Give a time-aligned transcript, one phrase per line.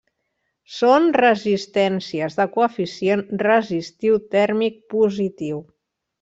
[0.77, 5.63] Són resistències de coeficient resistiu tèrmic positiu.